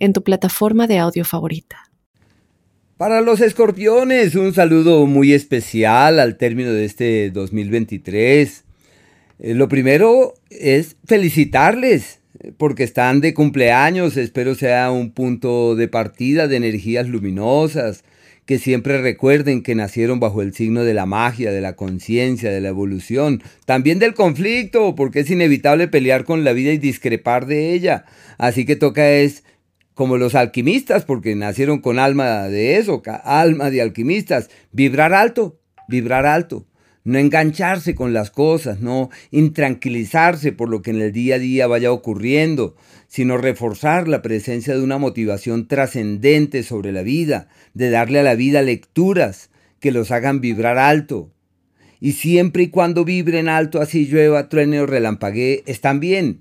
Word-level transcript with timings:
en 0.00 0.12
tu 0.12 0.24
plataforma 0.24 0.88
de 0.88 0.98
audio 0.98 1.24
favorita. 1.24 1.90
Para 2.96 3.20
los 3.22 3.40
escorpiones, 3.40 4.34
un 4.34 4.52
saludo 4.52 5.06
muy 5.06 5.32
especial 5.32 6.18
al 6.20 6.36
término 6.36 6.72
de 6.72 6.84
este 6.84 7.30
2023. 7.30 8.64
Eh, 9.38 9.54
lo 9.54 9.68
primero 9.68 10.34
es 10.50 10.96
felicitarles 11.06 12.20
porque 12.56 12.84
están 12.84 13.20
de 13.20 13.34
cumpleaños. 13.34 14.16
Espero 14.16 14.54
sea 14.54 14.90
un 14.90 15.12
punto 15.12 15.76
de 15.76 15.88
partida 15.88 16.48
de 16.48 16.56
energías 16.56 17.08
luminosas, 17.08 18.04
que 18.46 18.58
siempre 18.58 19.00
recuerden 19.00 19.62
que 19.62 19.74
nacieron 19.74 20.20
bajo 20.20 20.42
el 20.42 20.52
signo 20.54 20.82
de 20.84 20.94
la 20.94 21.06
magia, 21.06 21.52
de 21.52 21.60
la 21.60 21.76
conciencia, 21.76 22.50
de 22.50 22.60
la 22.60 22.68
evolución, 22.68 23.42
también 23.64 23.98
del 23.98 24.14
conflicto, 24.14 24.94
porque 24.94 25.20
es 25.20 25.30
inevitable 25.30 25.88
pelear 25.88 26.24
con 26.24 26.44
la 26.44 26.52
vida 26.52 26.72
y 26.72 26.78
discrepar 26.78 27.46
de 27.46 27.72
ella. 27.72 28.04
Así 28.38 28.64
que 28.64 28.76
toca 28.76 29.10
es 29.10 29.44
como 30.00 30.16
los 30.16 30.34
alquimistas, 30.34 31.04
porque 31.04 31.34
nacieron 31.34 31.82
con 31.82 31.98
alma 31.98 32.48
de 32.48 32.78
eso, 32.78 33.02
alma 33.22 33.68
de 33.68 33.82
alquimistas, 33.82 34.48
vibrar 34.72 35.12
alto, 35.12 35.60
vibrar 35.88 36.24
alto, 36.24 36.64
no 37.04 37.18
engancharse 37.18 37.94
con 37.94 38.14
las 38.14 38.30
cosas, 38.30 38.80
no 38.80 39.10
intranquilizarse 39.30 40.52
por 40.52 40.70
lo 40.70 40.80
que 40.80 40.92
en 40.92 41.02
el 41.02 41.12
día 41.12 41.34
a 41.34 41.38
día 41.38 41.66
vaya 41.66 41.92
ocurriendo, 41.92 42.76
sino 43.08 43.36
reforzar 43.36 44.08
la 44.08 44.22
presencia 44.22 44.74
de 44.74 44.82
una 44.82 44.96
motivación 44.96 45.68
trascendente 45.68 46.62
sobre 46.62 46.92
la 46.92 47.02
vida, 47.02 47.48
de 47.74 47.90
darle 47.90 48.20
a 48.20 48.22
la 48.22 48.36
vida 48.36 48.62
lecturas 48.62 49.50
que 49.80 49.92
los 49.92 50.12
hagan 50.12 50.40
vibrar 50.40 50.78
alto. 50.78 51.30
Y 52.00 52.12
siempre 52.12 52.62
y 52.62 52.68
cuando 52.68 53.04
vibren 53.04 53.50
alto, 53.50 53.82
así 53.82 54.06
llueva, 54.06 54.48
truene 54.48 54.80
o 54.80 54.86
relampaguee, 54.86 55.62
están 55.66 56.00
bien 56.00 56.40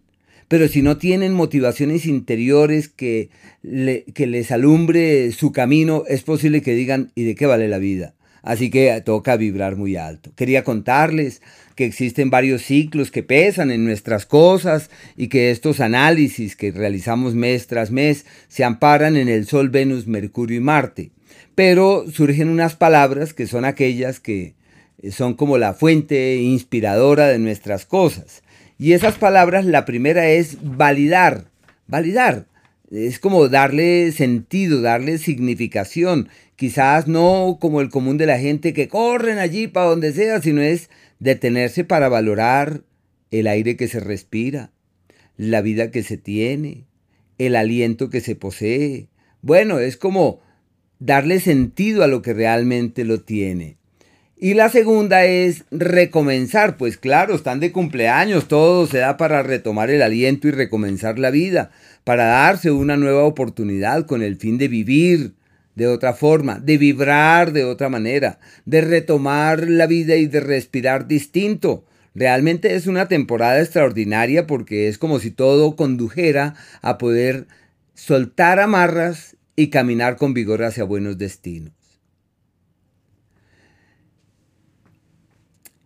pero 0.50 0.68
si 0.68 0.82
no 0.82 0.98
tienen 0.98 1.34
motivaciones 1.34 2.06
interiores 2.08 2.90
que, 2.90 3.30
que 3.62 4.28
les 4.28 4.52
alumbre 4.52 5.32
su 5.32 5.52
camino, 5.52 6.04
es 6.08 6.24
posible 6.24 6.62
que 6.62 6.74
digan, 6.74 7.12
¿y 7.16 7.24
de 7.24 7.36
qué 7.36 7.46
vale 7.46 7.68
la 7.68 7.78
vida? 7.78 8.16
Así 8.42 8.72
que 8.72 9.00
toca 9.06 9.38
vibrar 9.38 9.76
muy 9.76 9.96
alto. 9.96 10.32
Quería 10.36 10.64
contarles 10.64 11.42
que 11.76 11.86
existen 11.86 12.32
varios 12.32 12.64
ciclos 12.64 13.12
que 13.12 13.22
pesan 13.22 13.70
en 13.70 13.86
nuestras 13.86 14.26
cosas 14.26 14.90
y 15.16 15.28
que 15.28 15.52
estos 15.52 15.80
análisis 15.82 16.56
que 16.56 16.72
realizamos 16.72 17.36
mes 17.36 17.68
tras 17.68 17.92
mes 17.92 18.26
se 18.48 18.64
amparan 18.64 19.18
en 19.18 19.30
el 19.30 19.46
Sol, 19.46 19.70
Venus, 19.70 20.08
Mercurio 20.08 20.58
y 20.58 20.62
Marte. 20.62 21.12
Pero 21.54 22.06
surgen 22.12 22.50
unas 22.50 22.76
palabras 22.76 23.34
que 23.34 23.46
son 23.46 23.66
aquellas 23.66 24.20
que 24.20 24.56
son 25.12 25.36
como 25.36 25.60
la 25.60 25.76
fuente 25.76 26.38
inspiradora 26.38 27.28
de 27.28 27.38
nuestras 27.38 27.86
cosas. 27.86 28.42
Y 28.82 28.94
esas 28.94 29.18
palabras, 29.18 29.66
la 29.66 29.84
primera 29.84 30.30
es 30.30 30.58
validar, 30.62 31.52
validar. 31.88 32.48
Es 32.90 33.20
como 33.20 33.50
darle 33.50 34.14
sentido, 34.14 34.82
darle 34.82 35.18
significación. 35.18 36.30
Quizás 36.56 37.06
no 37.06 37.58
como 37.60 37.82
el 37.82 37.90
común 37.90 38.18
de 38.18 38.26
la 38.26 38.40
gente 38.40 38.72
que 38.72 38.88
corren 38.88 39.38
allí 39.38 39.68
para 39.68 39.88
donde 39.88 40.14
sea, 40.14 40.42
sino 40.42 40.62
es 40.62 40.90
detenerse 41.20 41.84
para 41.84 42.08
valorar 42.08 42.84
el 43.32 43.48
aire 43.48 43.76
que 43.76 43.90
se 43.90 44.00
respira, 44.00 44.72
la 45.36 45.60
vida 45.60 45.92
que 45.92 46.02
se 46.02 46.16
tiene, 46.16 46.86
el 47.38 47.58
aliento 47.58 48.10
que 48.10 48.22
se 48.22 48.36
posee. 48.36 49.10
Bueno, 49.42 49.80
es 49.80 49.98
como 49.98 50.40
darle 51.00 51.42
sentido 51.42 52.02
a 52.02 52.08
lo 52.08 52.22
que 52.22 52.34
realmente 52.34 53.04
lo 53.04 53.20
tiene. 53.20 53.79
Y 54.42 54.54
la 54.54 54.70
segunda 54.70 55.26
es 55.26 55.66
recomenzar, 55.70 56.78
pues 56.78 56.96
claro, 56.96 57.36
están 57.36 57.60
de 57.60 57.74
cumpleaños, 57.74 58.48
todo 58.48 58.88
se 58.88 59.00
da 59.00 59.18
para 59.18 59.44
retomar 59.44 59.90
el 59.90 60.02
aliento 60.02 60.48
y 60.48 60.52
recomenzar 60.52 61.20
la 61.20 61.30
vida, 61.30 61.72
para 62.06 62.24
darse 62.28 62.72
una 62.72 62.96
nueva 62.96 63.26
oportunidad 63.26 64.06
con 64.06 64.24
el 64.24 64.38
fin 64.38 64.58
de 64.58 64.70
vivir 64.70 65.34
de 65.76 65.88
otra 65.88 66.14
forma, 66.14 66.58
de 66.60 66.78
vibrar 66.78 67.52
de 67.52 67.66
otra 67.66 67.90
manera, 67.90 68.40
de 68.64 68.80
retomar 68.80 69.68
la 69.68 69.88
vida 69.88 70.16
y 70.16 70.28
de 70.28 70.40
respirar 70.40 71.06
distinto. 71.06 71.84
Realmente 72.16 72.76
es 72.76 72.88
una 72.88 73.10
temporada 73.10 73.60
extraordinaria 73.60 74.48
porque 74.48 74.88
es 74.88 74.98
como 74.98 75.20
si 75.20 75.32
todo 75.32 75.76
condujera 75.76 76.56
a 76.82 76.98
poder 76.98 77.48
soltar 77.94 78.62
amarras 78.62 79.36
y 79.58 79.68
caminar 79.68 80.16
con 80.16 80.34
vigor 80.34 80.64
hacia 80.64 80.86
buenos 80.86 81.18
destinos. 81.18 81.79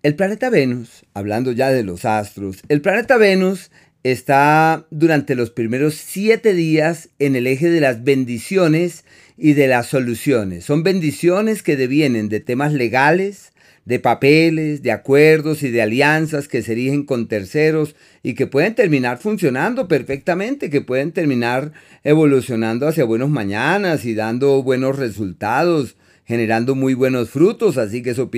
El 0.03 0.15
planeta 0.15 0.49
Venus, 0.49 1.05
hablando 1.13 1.53
ya 1.53 1.69
de 1.69 1.81
los 1.81 2.03
astros, 2.03 2.57
el 2.67 2.81
planeta 2.81 3.15
Venus 3.15 3.71
está 4.03 4.85
durante 4.91 5.33
los 5.33 5.49
primeros 5.49 5.93
siete 5.93 6.53
días 6.53 7.07
en 7.19 7.37
el 7.37 7.47
eje 7.47 7.69
de 7.69 7.79
las 7.79 8.03
bendiciones 8.03 9.05
y 9.37 9.53
de 9.53 9.67
las 9.67 9.87
soluciones. 9.87 10.65
Son 10.65 10.83
bendiciones 10.83 11.63
que 11.63 11.77
devienen 11.77 12.27
de 12.27 12.41
temas 12.41 12.73
legales, 12.73 13.53
de 13.85 13.99
papeles, 13.99 14.83
de 14.83 14.91
acuerdos 14.91 15.63
y 15.63 15.71
de 15.71 15.81
alianzas 15.81 16.49
que 16.49 16.63
se 16.63 16.73
erigen 16.73 17.05
con 17.05 17.29
terceros 17.29 17.95
y 18.23 18.33
que 18.33 18.45
pueden 18.45 18.75
terminar 18.75 19.19
funcionando 19.19 19.87
perfectamente, 19.87 20.69
que 20.69 20.81
pueden 20.81 21.13
terminar 21.13 21.71
evolucionando 22.03 22.89
hacia 22.89 23.05
buenos 23.05 23.29
mañanas 23.29 24.03
y 24.03 24.15
dando 24.15 24.63
buenos 24.63 24.97
resultados 24.97 25.95
generando 26.25 26.75
muy 26.75 26.93
buenos 26.93 27.29
frutos, 27.29 27.77
así 27.77 28.01
que 28.01 28.11
eso 28.11 28.31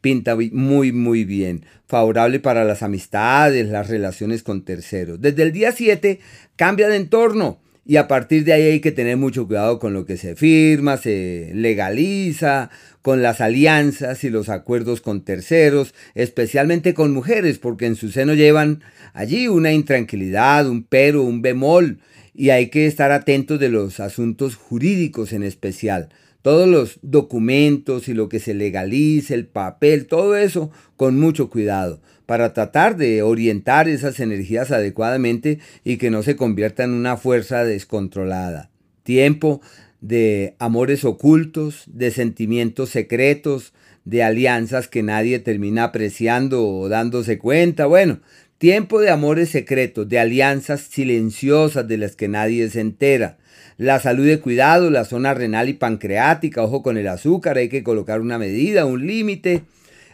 pinta 0.00 0.36
muy, 0.52 0.92
muy 0.92 1.24
bien. 1.24 1.64
Favorable 1.86 2.40
para 2.40 2.64
las 2.64 2.82
amistades, 2.82 3.68
las 3.68 3.88
relaciones 3.88 4.42
con 4.42 4.64
terceros. 4.64 5.20
Desde 5.20 5.42
el 5.42 5.52
día 5.52 5.72
7 5.72 6.20
cambia 6.56 6.88
de 6.88 6.96
entorno 6.96 7.58
y 7.86 7.96
a 7.96 8.08
partir 8.08 8.44
de 8.44 8.52
ahí 8.54 8.62
hay 8.62 8.80
que 8.80 8.92
tener 8.92 9.16
mucho 9.16 9.46
cuidado 9.46 9.78
con 9.78 9.92
lo 9.92 10.06
que 10.06 10.16
se 10.16 10.36
firma, 10.36 10.96
se 10.96 11.50
legaliza, 11.54 12.70
con 13.02 13.20
las 13.20 13.42
alianzas 13.42 14.24
y 14.24 14.30
los 14.30 14.48
acuerdos 14.48 15.02
con 15.02 15.22
terceros, 15.22 15.94
especialmente 16.14 16.94
con 16.94 17.12
mujeres, 17.12 17.58
porque 17.58 17.84
en 17.84 17.96
su 17.96 18.10
seno 18.10 18.32
llevan 18.32 18.82
allí 19.12 19.48
una 19.48 19.72
intranquilidad, 19.72 20.66
un 20.66 20.84
pero, 20.84 21.22
un 21.22 21.42
bemol, 21.42 21.98
y 22.32 22.50
hay 22.50 22.70
que 22.70 22.86
estar 22.86 23.12
atentos 23.12 23.60
de 23.60 23.68
los 23.68 24.00
asuntos 24.00 24.56
jurídicos 24.56 25.34
en 25.34 25.42
especial 25.42 26.08
todos 26.44 26.68
los 26.68 26.98
documentos 27.00 28.06
y 28.06 28.12
lo 28.12 28.28
que 28.28 28.38
se 28.38 28.52
legalice, 28.52 29.32
el 29.32 29.46
papel, 29.46 30.04
todo 30.04 30.36
eso 30.36 30.70
con 30.94 31.18
mucho 31.18 31.48
cuidado 31.48 32.02
para 32.26 32.52
tratar 32.52 32.98
de 32.98 33.22
orientar 33.22 33.88
esas 33.88 34.20
energías 34.20 34.70
adecuadamente 34.70 35.58
y 35.84 35.96
que 35.96 36.10
no 36.10 36.22
se 36.22 36.36
convierta 36.36 36.84
en 36.84 36.90
una 36.90 37.16
fuerza 37.16 37.64
descontrolada. 37.64 38.68
Tiempo 39.04 39.62
de 40.02 40.54
amores 40.58 41.06
ocultos, 41.06 41.84
de 41.86 42.10
sentimientos 42.10 42.90
secretos, 42.90 43.72
de 44.04 44.22
alianzas 44.22 44.86
que 44.86 45.02
nadie 45.02 45.38
termina 45.38 45.84
apreciando 45.84 46.68
o 46.68 46.90
dándose 46.90 47.38
cuenta. 47.38 47.86
Bueno, 47.86 48.20
tiempo 48.58 49.00
de 49.00 49.10
amores 49.10 49.50
secretos, 49.50 50.08
de 50.08 50.18
alianzas 50.18 50.82
silenciosas 50.82 51.86
de 51.86 51.98
las 51.98 52.16
que 52.16 52.28
nadie 52.28 52.68
se 52.70 52.80
entera 52.80 53.38
la 53.76 53.98
salud 53.98 54.26
de 54.26 54.40
cuidado, 54.40 54.90
la 54.90 55.04
zona 55.04 55.34
renal 55.34 55.68
y 55.68 55.74
pancreática, 55.74 56.62
ojo 56.62 56.82
con 56.82 56.96
el 56.96 57.08
azúcar, 57.08 57.58
hay 57.58 57.68
que 57.68 57.82
colocar 57.82 58.20
una 58.20 58.38
medida, 58.38 58.86
un 58.86 59.06
límite. 59.06 59.62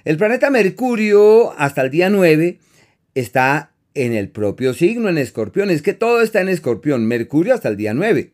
El 0.04 0.16
planeta 0.16 0.50
Mercurio 0.50 1.52
hasta 1.58 1.82
el 1.82 1.90
día 1.90 2.08
9 2.08 2.58
está 3.14 3.72
en 3.94 4.14
el 4.14 4.30
propio 4.30 4.72
signo, 4.72 5.08
en 5.08 5.18
escorpión. 5.18 5.70
Es 5.70 5.82
que 5.82 5.92
todo 5.92 6.22
está 6.22 6.40
en 6.40 6.48
escorpión, 6.48 7.06
Mercurio 7.06 7.54
hasta 7.54 7.68
el 7.68 7.76
día 7.76 7.92
9. 7.92 8.30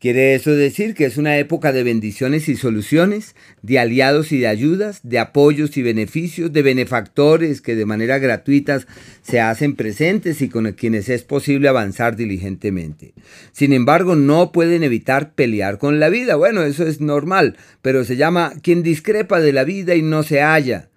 Quiere 0.00 0.34
eso 0.34 0.52
decir 0.52 0.94
que 0.94 1.04
es 1.04 1.18
una 1.18 1.36
época 1.36 1.72
de 1.72 1.82
bendiciones 1.82 2.48
y 2.48 2.56
soluciones, 2.56 3.36
de 3.60 3.78
aliados 3.78 4.32
y 4.32 4.38
de 4.38 4.46
ayudas, 4.46 5.00
de 5.02 5.18
apoyos 5.18 5.76
y 5.76 5.82
beneficios, 5.82 6.50
de 6.54 6.62
benefactores 6.62 7.60
que 7.60 7.76
de 7.76 7.84
manera 7.84 8.18
gratuita 8.18 8.80
se 9.20 9.40
hacen 9.40 9.76
presentes 9.76 10.40
y 10.40 10.48
con 10.48 10.72
quienes 10.72 11.10
es 11.10 11.22
posible 11.22 11.68
avanzar 11.68 12.16
diligentemente. 12.16 13.12
Sin 13.52 13.74
embargo, 13.74 14.16
no 14.16 14.52
pueden 14.52 14.84
evitar 14.84 15.34
pelear 15.34 15.76
con 15.76 16.00
la 16.00 16.08
vida. 16.08 16.36
Bueno, 16.36 16.62
eso 16.62 16.86
es 16.86 17.02
normal, 17.02 17.58
pero 17.82 18.02
se 18.04 18.16
llama 18.16 18.54
quien 18.62 18.82
discrepa 18.82 19.38
de 19.38 19.52
la 19.52 19.64
vida 19.64 19.96
y 19.96 20.02
no 20.02 20.22
se 20.22 20.40
halla 20.40 20.89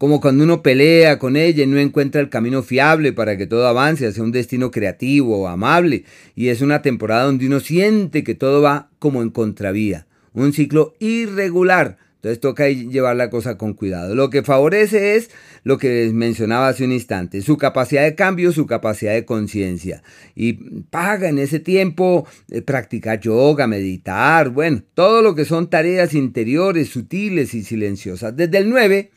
como 0.00 0.22
cuando 0.22 0.44
uno 0.44 0.62
pelea 0.62 1.18
con 1.18 1.36
ella 1.36 1.62
y 1.62 1.66
no 1.66 1.78
encuentra 1.78 2.22
el 2.22 2.30
camino 2.30 2.62
fiable 2.62 3.12
para 3.12 3.36
que 3.36 3.46
todo 3.46 3.66
avance 3.66 4.06
hacia 4.06 4.22
un 4.22 4.32
destino 4.32 4.70
creativo 4.70 5.46
amable, 5.46 6.04
y 6.34 6.48
es 6.48 6.62
una 6.62 6.80
temporada 6.80 7.24
donde 7.24 7.46
uno 7.46 7.60
siente 7.60 8.24
que 8.24 8.34
todo 8.34 8.62
va 8.62 8.88
como 8.98 9.20
en 9.20 9.28
contravía, 9.28 10.06
un 10.32 10.54
ciclo 10.54 10.94
irregular, 11.00 11.98
entonces 12.14 12.40
toca 12.40 12.66
llevar 12.70 13.16
la 13.16 13.28
cosa 13.28 13.58
con 13.58 13.74
cuidado. 13.74 14.14
Lo 14.14 14.30
que 14.30 14.42
favorece 14.42 15.16
es 15.16 15.30
lo 15.64 15.76
que 15.76 15.88
les 15.88 16.14
mencionaba 16.14 16.68
hace 16.68 16.84
un 16.84 16.92
instante, 16.92 17.42
su 17.42 17.58
capacidad 17.58 18.04
de 18.04 18.14
cambio, 18.14 18.52
su 18.52 18.66
capacidad 18.66 19.12
de 19.12 19.26
conciencia. 19.26 20.02
Y 20.34 20.54
paga 20.84 21.28
en 21.28 21.38
ese 21.38 21.60
tiempo 21.60 22.26
eh, 22.50 22.62
practicar 22.62 23.20
yoga, 23.20 23.66
meditar, 23.66 24.48
bueno, 24.48 24.82
todo 24.94 25.20
lo 25.20 25.34
que 25.34 25.44
son 25.44 25.68
tareas 25.68 26.14
interiores, 26.14 26.88
sutiles 26.88 27.52
y 27.52 27.62
silenciosas. 27.62 28.34
Desde 28.34 28.56
el 28.56 28.70
9 28.70 29.10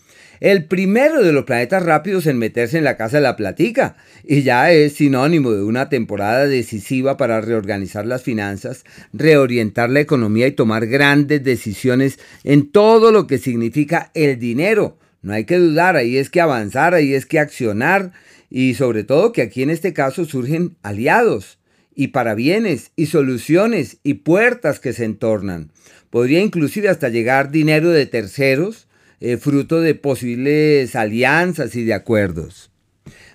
el 0.43 0.65
primero 0.65 1.23
de 1.23 1.31
los 1.31 1.45
planetas 1.45 1.83
rápidos 1.83 2.27
en 2.27 2.37
meterse 2.37 2.77
en 2.77 2.83
la 2.83 2.97
casa 2.97 3.15
de 3.15 3.23
la 3.23 3.37
platica, 3.37 3.95
y 4.25 4.41
ya 4.41 4.73
es 4.73 4.91
sinónimo 4.91 5.53
de 5.53 5.63
una 5.63 5.87
temporada 5.87 6.47
decisiva 6.47 7.15
para 7.15 7.39
reorganizar 7.39 8.05
las 8.05 8.23
finanzas, 8.23 8.83
reorientar 9.13 9.89
la 9.89 10.01
economía 10.01 10.45
y 10.47 10.51
tomar 10.51 10.87
grandes 10.87 11.45
decisiones 11.45 12.19
en 12.43 12.69
todo 12.73 13.13
lo 13.13 13.25
que 13.25 13.37
significa 13.37 14.11
el 14.15 14.37
dinero. 14.37 14.97
No 15.21 15.31
hay 15.31 15.45
que 15.45 15.57
dudar, 15.57 15.95
ahí 15.95 16.17
es 16.17 16.29
que 16.29 16.41
avanzar, 16.41 16.93
ahí 16.93 17.13
es 17.13 17.25
que 17.25 17.39
accionar, 17.39 18.11
y 18.49 18.73
sobre 18.73 19.05
todo 19.05 19.31
que 19.31 19.43
aquí 19.43 19.63
en 19.63 19.69
este 19.69 19.93
caso 19.93 20.25
surgen 20.25 20.75
aliados 20.83 21.57
y 21.95 22.09
para 22.09 22.35
bienes 22.35 22.91
y 22.97 23.05
soluciones 23.05 23.95
y 24.03 24.15
puertas 24.15 24.81
que 24.81 24.91
se 24.91 25.05
entornan. 25.05 25.71
Podría 26.09 26.41
inclusive 26.41 26.89
hasta 26.89 27.07
llegar 27.07 27.49
dinero 27.49 27.91
de 27.91 28.07
terceros, 28.07 28.87
eh, 29.23 29.37
fruto 29.37 29.79
de 29.79 29.95
posibles 29.95 30.97
alianzas 30.97 31.77
y 31.77 31.85
de 31.85 31.93
acuerdos. 31.93 32.71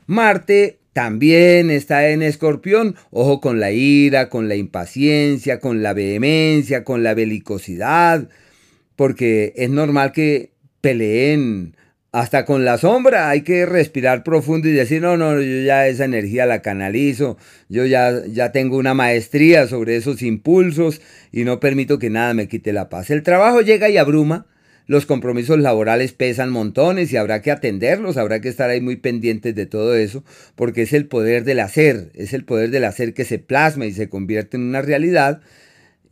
Marte 0.07 0.81
también 0.93 1.71
está 1.71 2.11
en 2.11 2.21
escorpión, 2.21 2.95
ojo 3.11 3.41
con 3.41 3.59
la 3.59 3.73
ira, 3.73 4.29
con 4.29 4.49
la 4.49 4.55
impaciencia, 4.55 5.61
con 5.61 5.83
la 5.83 5.95
vehemencia, 5.95 6.85
con 6.85 7.03
la 7.03 7.15
belicosidad, 7.15 8.29
porque 8.97 9.55
es 9.57 9.71
normal 9.71 10.13
que 10.13 10.53
peleen 10.83 11.75
hasta 12.13 12.45
con 12.45 12.67
la 12.67 12.77
sombra, 12.77 13.31
hay 13.31 13.41
que 13.41 13.65
respirar 13.65 14.25
profundo 14.25 14.69
y 14.69 14.73
decir, 14.73 15.01
no, 15.01 15.17
no, 15.17 15.41
yo 15.41 15.63
ya 15.65 15.89
esa 15.89 16.05
energía 16.05 16.45
la 16.45 16.61
canalizo, 16.61 17.39
yo 17.71 17.87
ya, 17.87 18.27
ya 18.27 18.53
tengo 18.53 18.77
una 18.77 18.93
maestría 18.93 19.67
sobre 19.67 19.97
esos 19.97 20.21
impulsos 20.21 21.01
y 21.33 21.45
no 21.45 21.61
permito 21.61 21.99
que 21.99 22.11
nada 22.11 22.35
me 22.35 22.47
quite 22.47 22.75
la 22.75 22.91
paz. 22.91 23.09
El 23.09 23.23
trabajo 23.23 23.63
llega 23.63 23.89
y 23.89 23.97
abruma, 23.97 24.47
los 24.89 25.05
compromisos 25.05 25.59
laborales 25.61 26.13
pesan 26.15 26.51
montones 26.51 27.13
y 27.13 27.19
habrá 27.19 27.43
que 27.43 27.51
atenderlos, 27.51 28.17
habrá 28.17 28.41
que 28.41 28.49
estar 28.49 28.71
ahí 28.71 28.81
muy 28.81 28.97
pendientes 28.97 29.55
de 29.55 29.67
todo 29.67 29.95
eso, 29.95 30.25
porque 30.57 30.83
es 30.83 30.95
el 30.95 31.07
poder 31.07 31.45
del 31.45 31.61
hacer, 31.61 32.11
es 32.15 32.33
el 32.33 32.45
poder 32.45 32.71
del 32.71 32.85
hacer 32.85 33.13
que 33.13 33.27
se 33.27 33.39
plasma 33.39 33.85
y 33.85 33.93
se 33.93 34.09
convierte 34.09 34.57
en 34.57 34.65
una 34.65 34.81
realidad. 34.81 35.43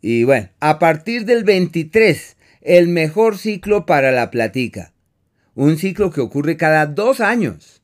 Y 0.03 0.25
bueno, 0.25 0.51
a 0.61 0.79
partir 0.79 1.25
del 1.25 1.43
23, 1.43 2.37
el 2.61 2.89
mejor 2.89 3.39
ciclo 3.39 3.87
para 3.87 4.13
la 4.13 4.31
platica. 4.31 4.93
Un 5.55 5.79
ciclo 5.79 6.11
que 6.11 6.21
ocurre 6.21 6.59
cada 6.59 6.85
dos 6.85 7.21
años. 7.21 7.81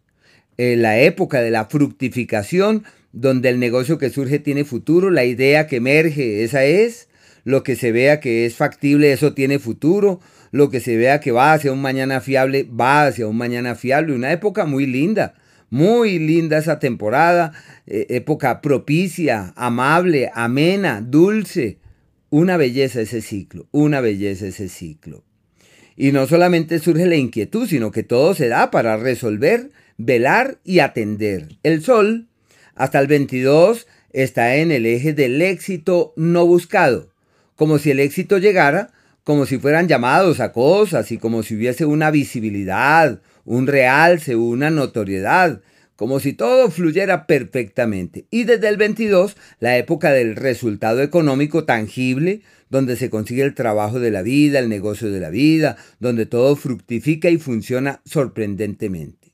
En 0.58 0.82
la 0.82 0.98
época 0.98 1.40
de 1.40 1.50
la 1.50 1.64
fructificación, 1.64 2.84
donde 3.12 3.48
el 3.48 3.58
negocio 3.58 3.96
que 3.96 4.10
surge 4.10 4.40
tiene 4.40 4.64
futuro, 4.64 5.10
la 5.10 5.24
idea 5.24 5.66
que 5.66 5.76
emerge, 5.76 6.44
esa 6.44 6.64
es, 6.64 7.08
lo 7.44 7.62
que 7.62 7.76
se 7.76 7.92
vea 7.92 8.20
que 8.20 8.46
es 8.46 8.54
factible, 8.54 9.12
eso 9.12 9.34
tiene 9.34 9.58
futuro, 9.58 10.20
lo 10.50 10.70
que 10.70 10.80
se 10.80 10.96
vea 10.96 11.20
que 11.20 11.32
va 11.32 11.54
hacia 11.54 11.72
un 11.72 11.80
mañana 11.80 12.20
fiable, 12.20 12.64
va 12.64 13.06
hacia 13.06 13.26
un 13.26 13.36
mañana 13.36 13.74
fiable. 13.74 14.14
Una 14.14 14.32
época 14.32 14.64
muy 14.66 14.86
linda, 14.86 15.34
muy 15.70 16.18
linda 16.18 16.58
esa 16.58 16.78
temporada, 16.78 17.52
eh, 17.86 18.06
época 18.10 18.60
propicia, 18.60 19.52
amable, 19.56 20.30
amena, 20.34 21.00
dulce. 21.00 21.78
Una 22.30 22.56
belleza 22.56 23.00
ese 23.00 23.20
ciclo, 23.20 23.66
una 23.72 24.00
belleza 24.00 24.46
ese 24.46 24.68
ciclo. 24.68 25.24
Y 25.96 26.12
no 26.12 26.26
solamente 26.26 26.78
surge 26.78 27.06
la 27.06 27.16
inquietud, 27.16 27.66
sino 27.68 27.90
que 27.90 28.02
todo 28.02 28.34
se 28.34 28.48
da 28.48 28.70
para 28.70 28.96
resolver, 28.96 29.70
velar 29.98 30.58
y 30.64 30.78
atender. 30.78 31.58
El 31.62 31.82
sol, 31.82 32.28
hasta 32.74 32.98
el 33.00 33.06
22, 33.06 33.86
está 34.12 34.56
en 34.56 34.72
el 34.72 34.86
eje 34.86 35.12
del 35.12 35.40
éxito 35.42 36.12
no 36.16 36.46
buscado, 36.46 37.11
como 37.62 37.78
si 37.78 37.92
el 37.92 38.00
éxito 38.00 38.38
llegara 38.38 38.90
como 39.22 39.46
si 39.46 39.56
fueran 39.56 39.86
llamados 39.86 40.40
a 40.40 40.50
cosas 40.50 41.12
y 41.12 41.18
como 41.18 41.44
si 41.44 41.54
hubiese 41.54 41.84
una 41.84 42.10
visibilidad, 42.10 43.20
un 43.44 43.68
realce, 43.68 44.34
una 44.34 44.68
notoriedad, 44.68 45.60
como 45.94 46.18
si 46.18 46.32
todo 46.32 46.72
fluyera 46.72 47.28
perfectamente. 47.28 48.26
Y 48.32 48.42
desde 48.42 48.66
el 48.66 48.78
22, 48.78 49.36
la 49.60 49.78
época 49.78 50.10
del 50.10 50.34
resultado 50.34 51.02
económico 51.02 51.62
tangible, 51.62 52.42
donde 52.68 52.96
se 52.96 53.10
consigue 53.10 53.44
el 53.44 53.54
trabajo 53.54 54.00
de 54.00 54.10
la 54.10 54.22
vida, 54.22 54.58
el 54.58 54.68
negocio 54.68 55.12
de 55.12 55.20
la 55.20 55.30
vida, 55.30 55.76
donde 56.00 56.26
todo 56.26 56.56
fructifica 56.56 57.30
y 57.30 57.38
funciona 57.38 58.02
sorprendentemente. 58.04 59.30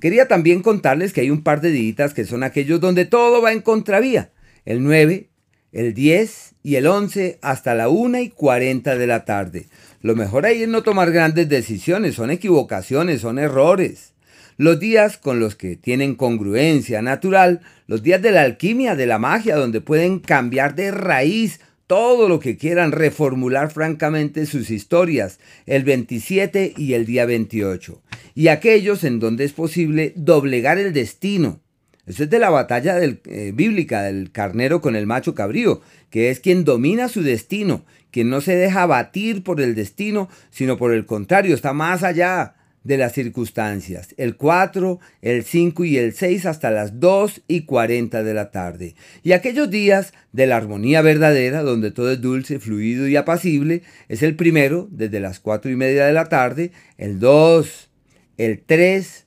Quería 0.00 0.28
también 0.28 0.62
contarles 0.62 1.12
que 1.12 1.22
hay 1.22 1.30
un 1.32 1.42
par 1.42 1.60
de 1.60 1.72
días 1.72 2.14
que 2.14 2.24
son 2.24 2.44
aquellos 2.44 2.78
donde 2.78 3.04
todo 3.04 3.42
va 3.42 3.52
en 3.52 3.62
contravía. 3.62 4.30
El 4.64 4.84
9, 4.84 5.28
el 5.72 5.94
10 5.94 6.54
y 6.62 6.76
el 6.76 6.86
11 6.86 7.38
hasta 7.42 7.74
la 7.74 7.88
1 7.88 8.20
y 8.20 8.28
40 8.30 8.96
de 8.96 9.06
la 9.06 9.24
tarde. 9.24 9.66
Lo 10.00 10.14
mejor 10.14 10.46
ahí 10.46 10.62
es 10.62 10.68
no 10.68 10.82
tomar 10.82 11.10
grandes 11.10 11.48
decisiones, 11.48 12.14
son 12.14 12.30
equivocaciones, 12.30 13.20
son 13.20 13.38
errores. 13.38 14.12
Los 14.56 14.80
días 14.80 15.18
con 15.18 15.38
los 15.38 15.54
que 15.54 15.76
tienen 15.76 16.14
congruencia 16.14 17.00
natural, 17.00 17.60
los 17.86 18.02
días 18.02 18.20
de 18.20 18.32
la 18.32 18.42
alquimia, 18.42 18.96
de 18.96 19.06
la 19.06 19.18
magia, 19.18 19.56
donde 19.56 19.80
pueden 19.80 20.18
cambiar 20.18 20.74
de 20.74 20.90
raíz 20.90 21.60
todo 21.86 22.28
lo 22.28 22.38
que 22.38 22.56
quieran, 22.56 22.92
reformular 22.92 23.70
francamente 23.70 24.46
sus 24.46 24.70
historias, 24.70 25.38
el 25.66 25.84
27 25.84 26.74
y 26.76 26.92
el 26.94 27.06
día 27.06 27.24
28. 27.24 28.02
Y 28.34 28.48
aquellos 28.48 29.04
en 29.04 29.20
donde 29.20 29.44
es 29.44 29.52
posible 29.52 30.12
doblegar 30.14 30.78
el 30.78 30.92
destino, 30.92 31.60
eso 32.08 32.24
es 32.24 32.30
de 32.30 32.38
la 32.38 32.50
batalla 32.50 32.98
eh, 33.00 33.52
bíblica 33.54 34.02
del 34.02 34.32
carnero 34.32 34.80
con 34.80 34.96
el 34.96 35.06
macho 35.06 35.34
cabrío, 35.34 35.80
que 36.10 36.30
es 36.30 36.40
quien 36.40 36.64
domina 36.64 37.08
su 37.08 37.22
destino, 37.22 37.84
quien 38.10 38.30
no 38.30 38.40
se 38.40 38.56
deja 38.56 38.86
batir 38.86 39.42
por 39.42 39.60
el 39.60 39.74
destino, 39.74 40.28
sino 40.50 40.78
por 40.78 40.92
el 40.92 41.06
contrario, 41.06 41.54
está 41.54 41.72
más 41.72 42.02
allá 42.02 42.54
de 42.84 42.96
las 42.96 43.12
circunstancias. 43.12 44.14
El 44.16 44.36
4, 44.36 44.98
el 45.20 45.44
5 45.44 45.84
y 45.84 45.98
el 45.98 46.14
6 46.14 46.46
hasta 46.46 46.70
las 46.70 46.98
2 47.00 47.42
y 47.46 47.62
40 47.66 48.22
de 48.22 48.34
la 48.34 48.50
tarde. 48.50 48.94
Y 49.22 49.32
aquellos 49.32 49.68
días 49.68 50.14
de 50.32 50.46
la 50.46 50.56
armonía 50.56 51.02
verdadera, 51.02 51.62
donde 51.62 51.90
todo 51.90 52.10
es 52.10 52.20
dulce, 52.22 52.58
fluido 52.58 53.06
y 53.06 53.16
apacible, 53.16 53.82
es 54.08 54.22
el 54.22 54.36
primero, 54.36 54.88
desde 54.90 55.20
las 55.20 55.38
4 55.40 55.70
y 55.70 55.76
media 55.76 56.06
de 56.06 56.14
la 56.14 56.30
tarde, 56.30 56.72
el 56.96 57.20
2, 57.20 57.90
el 58.38 58.62
3, 58.64 59.26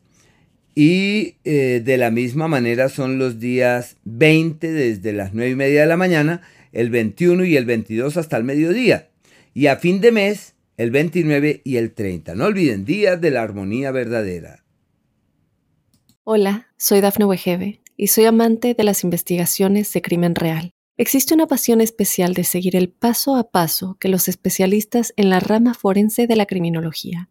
y 0.73 1.35
eh, 1.43 1.81
de 1.83 1.97
la 1.97 2.11
misma 2.11 2.47
manera 2.47 2.89
son 2.89 3.17
los 3.17 3.39
días 3.39 3.97
20 4.05 4.71
desde 4.71 5.11
las 5.13 5.33
9 5.33 5.51
y 5.51 5.55
media 5.55 5.81
de 5.81 5.87
la 5.87 5.97
mañana, 5.97 6.41
el 6.71 6.89
21 6.89 7.43
y 7.45 7.57
el 7.57 7.65
22 7.65 8.17
hasta 8.17 8.37
el 8.37 8.43
mediodía. 8.43 9.09
Y 9.53 9.67
a 9.67 9.75
fin 9.75 9.99
de 9.99 10.11
mes, 10.13 10.55
el 10.77 10.91
29 10.91 11.61
y 11.65 11.75
el 11.75 11.93
30. 11.93 12.35
No 12.35 12.45
olviden, 12.45 12.85
días 12.85 13.19
de 13.19 13.31
la 13.31 13.41
armonía 13.41 13.91
verdadera. 13.91 14.63
Hola, 16.23 16.67
soy 16.77 17.01
Dafne 17.01 17.25
Wegebe 17.25 17.81
y 17.97 18.07
soy 18.07 18.25
amante 18.25 18.73
de 18.73 18.83
las 18.83 19.03
investigaciones 19.03 19.91
de 19.91 20.01
crimen 20.01 20.35
real. 20.35 20.71
Existe 20.95 21.33
una 21.33 21.47
pasión 21.47 21.81
especial 21.81 22.33
de 22.33 22.43
seguir 22.43 22.75
el 22.75 22.89
paso 22.89 23.35
a 23.35 23.51
paso 23.51 23.97
que 23.99 24.07
los 24.07 24.27
especialistas 24.27 25.13
en 25.17 25.29
la 25.29 25.39
rama 25.39 25.73
forense 25.73 26.27
de 26.27 26.35
la 26.35 26.45
criminología 26.45 27.30